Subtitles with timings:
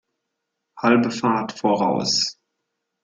[0.81, 2.39] Halbe Fahrt voraus!